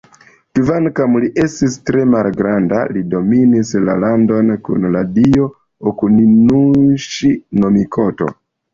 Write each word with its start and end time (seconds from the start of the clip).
Kvankam 0.59 1.17
li 1.23 1.27
estis 1.43 1.75
tre 1.89 2.05
malgranda, 2.13 2.81
li 2.97 3.05
dominis 3.13 3.75
la 3.91 3.97
landon 4.07 4.51
kun 4.71 4.91
la 4.97 5.07
dio 5.21 5.49
Okuninuŝi-no-mikoto. 5.93 8.37